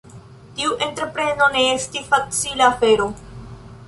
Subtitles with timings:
[0.59, 3.07] Tiu entrepreno ne estis facila afero.